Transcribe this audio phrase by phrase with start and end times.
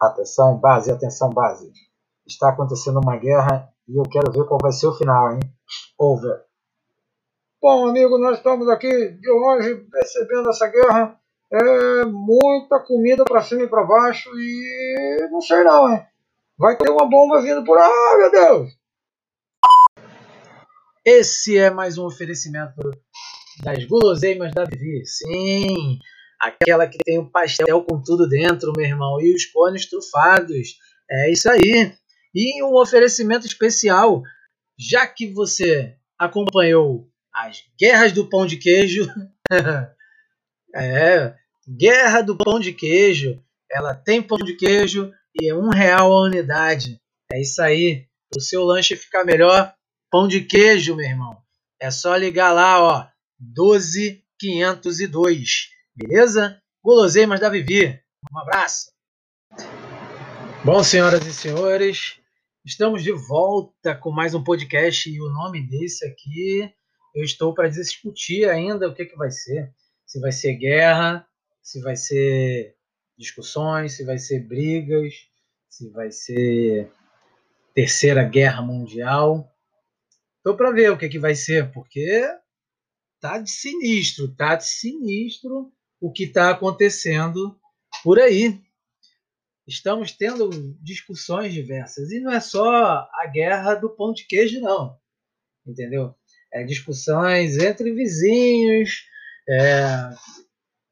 [0.00, 1.70] Atenção, base, atenção, base.
[2.26, 5.40] Está acontecendo uma guerra e eu quero ver qual vai ser o final, hein?
[5.98, 6.44] Over.
[7.60, 11.18] Bom, amigo, nós estamos aqui de longe percebendo essa guerra.
[11.52, 16.04] É muita comida para cima e para baixo e não sei não, hein?
[16.58, 18.72] Vai ter uma bomba vindo por aí, meu Deus!
[21.04, 22.80] Esse é mais um oferecimento
[23.62, 25.04] das guloseimas da Vivi.
[25.04, 25.98] Sim,
[26.42, 30.76] aquela que tem o pastel com tudo dentro, meu irmão, e os cones trufados.
[31.08, 31.94] É isso aí.
[32.34, 34.24] E um oferecimento especial,
[34.76, 39.08] já que você acompanhou as guerras do pão de queijo.
[40.74, 41.32] é,
[41.68, 43.40] guerra do pão de queijo.
[43.70, 47.00] Ela tem pão de queijo e é um real a unidade.
[47.32, 48.08] É isso aí.
[48.36, 49.72] O seu lanche ficar melhor,
[50.10, 51.40] pão de queijo, meu irmão.
[51.80, 53.06] É só ligar lá, ó,
[53.38, 55.70] 12502.
[55.94, 56.58] Beleza?
[56.82, 58.00] Guloseimas da Vivi.
[58.32, 58.90] Um abraço.
[60.64, 62.18] Bom, senhoras e senhores,
[62.64, 66.72] estamos de volta com mais um podcast e o nome desse aqui
[67.14, 69.70] eu estou para discutir ainda o que, que vai ser.
[70.06, 71.28] Se vai ser guerra,
[71.62, 72.74] se vai ser
[73.18, 75.12] discussões, se vai ser brigas,
[75.68, 76.90] se vai ser
[77.74, 79.46] terceira guerra mundial.
[80.38, 82.26] Estou para ver o que, que vai ser, porque
[83.20, 85.70] tá de sinistro, tá de sinistro
[86.02, 87.56] o que está acontecendo
[88.02, 88.60] por aí.
[89.64, 90.50] Estamos tendo
[90.82, 94.98] discussões diversas e não é só a guerra do pão de queijo, não,
[95.64, 96.12] entendeu?
[96.52, 99.06] É discussões entre vizinhos,
[99.48, 100.10] é,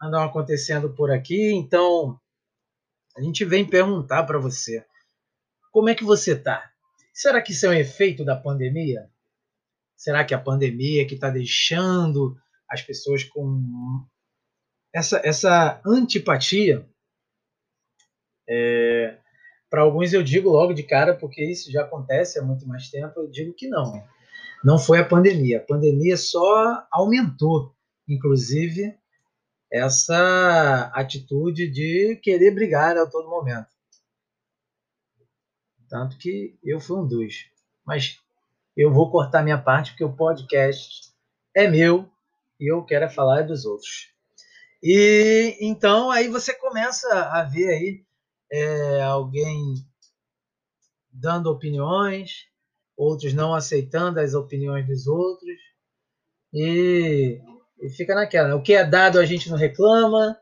[0.00, 1.50] andam acontecendo por aqui.
[1.52, 2.16] Então,
[3.16, 4.86] a gente vem perguntar para você:
[5.72, 6.70] como é que você está?
[7.12, 9.10] Será que isso é um efeito da pandemia?
[9.96, 12.36] Será que a pandemia que está deixando
[12.68, 14.06] as pessoas com
[14.92, 16.86] essa, essa antipatia,
[18.48, 19.18] é,
[19.70, 23.20] para alguns eu digo logo de cara, porque isso já acontece há muito mais tempo,
[23.20, 24.06] eu digo que não.
[24.62, 25.58] Não foi a pandemia.
[25.58, 27.74] A pandemia só aumentou,
[28.06, 28.96] inclusive,
[29.72, 33.68] essa atitude de querer brigar a todo momento.
[35.88, 37.50] Tanto que eu fui um dos.
[37.84, 38.18] Mas
[38.76, 41.10] eu vou cortar minha parte, porque o podcast
[41.54, 42.08] é meu
[42.60, 44.12] e eu quero falar dos outros.
[44.82, 48.04] E então aí você começa a ver aí
[48.50, 49.74] é, alguém
[51.12, 52.46] dando opiniões,
[52.96, 55.56] outros não aceitando as opiniões dos outros,
[56.52, 57.40] e,
[57.80, 58.48] e fica naquela.
[58.48, 58.54] Né?
[58.54, 60.38] O que é dado a gente não reclama,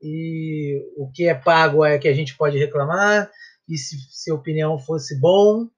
[0.00, 3.30] e o que é pago é que a gente pode reclamar,
[3.68, 5.68] e se, se a opinião fosse bom,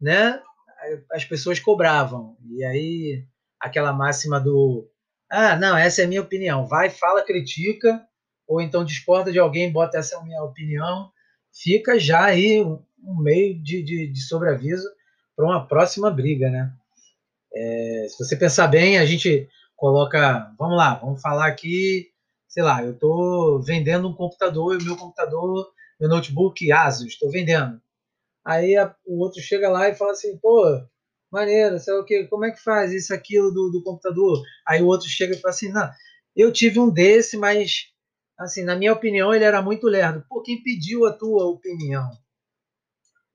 [0.00, 0.42] né,
[1.12, 2.36] as pessoas cobravam.
[2.50, 3.24] E aí
[3.60, 4.89] aquela máxima do
[5.30, 6.66] ah, não, essa é a minha opinião.
[6.66, 8.04] Vai, fala, critica,
[8.46, 11.10] ou então discorda de alguém, bota essa é a minha opinião.
[11.52, 12.82] Fica já aí um,
[13.22, 14.88] meio de, de, de sobreaviso
[15.36, 16.72] para uma próxima briga, né?
[17.54, 22.08] É, se você pensar bem, a gente coloca, vamos lá, vamos falar aqui,
[22.48, 27.80] sei lá, eu estou vendendo um computador, o meu computador, meu notebook Asus, estou vendendo.
[28.44, 30.64] Aí a, o outro chega lá e fala assim, pô,
[31.30, 34.42] maneiro, sei o que, como é que faz isso, aquilo do, do computador?
[34.66, 35.90] Aí o outro chega e fala assim, não,
[36.34, 37.86] eu tive um desse, mas,
[38.38, 40.24] assim, na minha opinião, ele era muito lerdo.
[40.28, 42.10] Pô, quem pediu a tua opinião?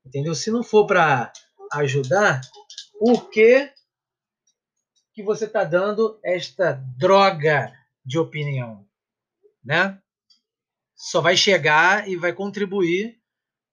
[0.06, 0.36] Entendeu?
[0.36, 1.32] Se não for para
[1.74, 2.42] ajudar,
[3.00, 3.72] por que,
[5.14, 7.74] que você está dando esta droga
[8.06, 8.88] de opinião?
[9.64, 10.00] Né?
[10.96, 13.20] Só vai chegar e vai contribuir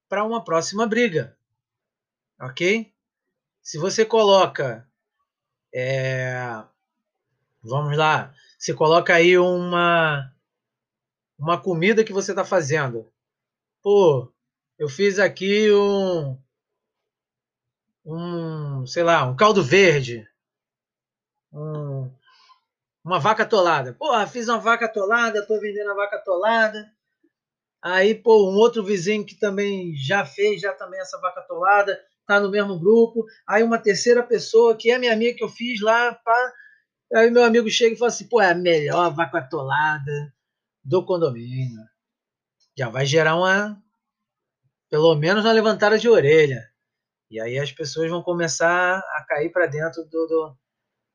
[0.08, 1.36] para uma próxima briga.
[2.40, 2.91] Ok?
[3.62, 4.86] Se você coloca.
[5.72, 6.34] É,
[7.62, 8.34] vamos lá.
[8.58, 10.30] Você coloca aí uma.
[11.38, 13.10] Uma comida que você está fazendo.
[13.80, 14.32] Pô,
[14.78, 16.38] eu fiz aqui um.
[18.04, 20.28] Um, sei lá, um caldo verde.
[21.52, 22.12] Um,
[23.04, 23.94] uma vaca tolada.
[23.94, 26.92] Porra, fiz uma vaca tolada, tô vendendo a vaca tolada.
[27.80, 32.40] Aí, pô, um outro vizinho que também já fez, já também essa vaca tolada tá
[32.40, 33.24] no mesmo grupo.
[33.46, 36.52] Aí uma terceira pessoa, que é minha amiga que eu fiz lá, pá.
[37.14, 40.34] Aí meu amigo chega e fala assim, pô, é a melhor vaca atolada
[40.82, 41.82] do condomínio.
[42.76, 43.80] Já vai gerar uma,
[44.88, 46.70] pelo menos uma levantada de orelha.
[47.30, 50.56] E aí as pessoas vão começar a cair para dentro do, do...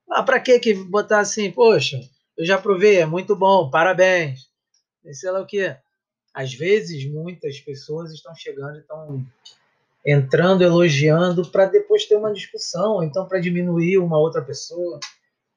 [0.09, 1.99] Ah, para que que botar assim, poxa,
[2.37, 4.47] eu já provei, é muito bom, parabéns.
[5.03, 5.75] E sei lá o que.
[6.33, 9.25] Às vezes, muitas pessoas estão chegando e estão
[10.07, 15.01] entrando, elogiando, para depois ter uma discussão, ou então para diminuir uma outra pessoa.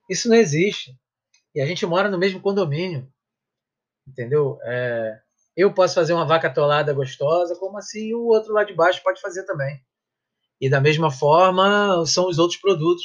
[0.08, 0.98] Isso não existe.
[1.54, 3.08] E a gente mora no mesmo condomínio.
[4.06, 4.58] Entendeu?
[4.62, 5.20] É,
[5.56, 9.20] Eu posso fazer uma vaca atolada gostosa, como assim o outro lá de baixo pode
[9.20, 9.80] fazer também.
[10.60, 13.04] E da mesma forma são os outros produtos.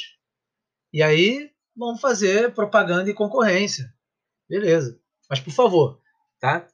[0.92, 3.94] E aí vamos fazer propaganda e concorrência.
[4.48, 4.98] Beleza.
[5.30, 6.00] Mas por favor,
[6.40, 6.66] tá?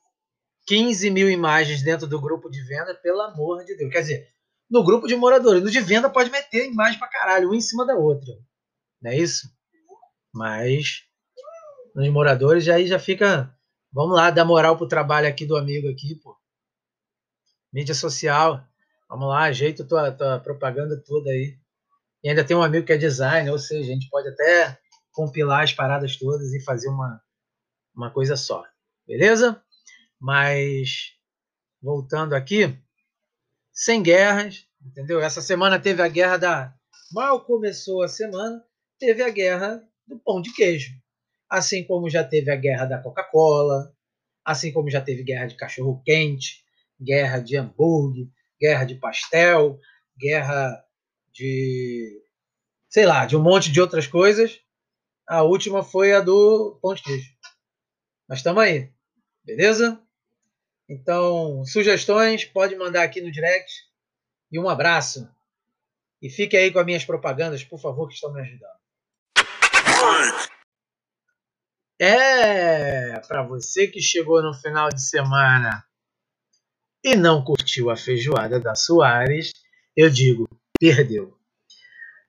[0.67, 3.93] 15 mil imagens dentro do grupo de venda, pelo amor de Deus.
[3.93, 4.29] Quer dizer,
[4.73, 5.63] no grupo de moradores.
[5.63, 8.33] No de venda pode meter imagem pra caralho, uma em cima da outra.
[9.03, 9.47] Não é isso?
[10.35, 11.03] Mas
[11.95, 13.55] nos moradores aí já fica.
[13.93, 16.35] Vamos lá, dar moral pro trabalho aqui do amigo aqui, pô.
[17.71, 18.67] Mídia social.
[19.11, 21.59] Vamos lá, ajeita tua, tua propaganda toda aí.
[22.25, 24.79] E ainda tem um amigo que é designer, ou seja, a gente pode até
[25.11, 27.21] compilar as paradas todas e fazer uma,
[27.95, 28.65] uma coisa só.
[29.07, 29.63] Beleza?
[30.19, 31.13] Mas
[31.83, 32.75] voltando aqui,
[33.73, 35.21] sem guerras, entendeu?
[35.21, 36.75] Essa semana teve a guerra da.
[37.13, 38.65] Mal começou a semana,
[38.99, 40.93] teve a guerra do pão de queijo.
[41.49, 43.95] Assim como já teve a guerra da Coca-Cola,
[44.45, 46.65] assim como já teve guerra de cachorro-quente,
[47.01, 48.29] guerra de hambúrguer,
[48.61, 49.79] guerra de pastel,
[50.19, 50.83] guerra
[51.33, 52.23] de.
[52.89, 54.61] sei lá, de um monte de outras coisas.
[55.29, 57.31] A última foi a do pão de queijo.
[58.29, 58.91] Mas estamos aí,
[59.45, 60.01] beleza?
[60.93, 63.73] Então, sugestões, pode mandar aqui no direct.
[64.51, 65.27] E um abraço.
[66.21, 68.83] E fique aí com as minhas propagandas, por favor, que estão me ajudando.
[71.99, 75.83] É, para você que chegou no final de semana
[77.03, 79.51] e não curtiu a feijoada da Soares,
[79.97, 80.47] eu digo,
[80.79, 81.39] perdeu.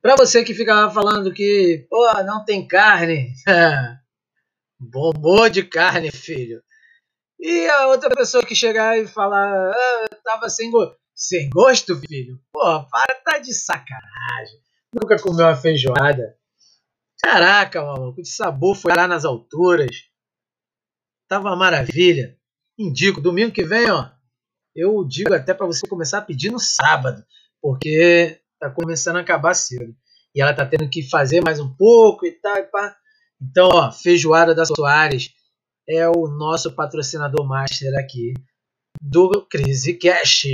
[0.01, 3.33] Para você que ficava falando que, pô, não tem carne,
[4.79, 6.63] bombou de carne, filho.
[7.45, 12.39] E a outra pessoa que chegar e falar, ah, tava sem, go sem gosto, filho.
[12.53, 14.61] Pô, para, tá de sacanagem.
[14.93, 16.37] Nunca comeu uma feijoada.
[17.21, 20.05] Caraca, maluco, de sabor foi lá nas alturas.
[21.27, 22.37] Tava uma maravilha.
[22.79, 24.09] Indico, domingo que vem, ó,
[24.73, 27.25] eu digo até para você começar a pedir no sábado,
[27.61, 29.93] porque tá começando a acabar cedo.
[30.33, 32.55] E ela tá tendo que fazer mais um pouco e tal.
[32.55, 32.95] E pá.
[33.41, 35.33] Então, ó, feijoada da Soares
[35.87, 38.33] é o nosso patrocinador master aqui
[39.01, 40.45] do Crise Cash.